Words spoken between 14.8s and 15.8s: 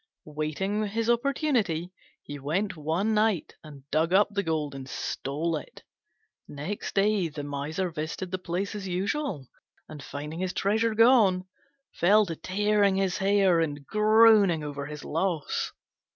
his loss.